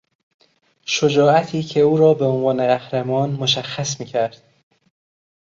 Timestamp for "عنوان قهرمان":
2.25-3.29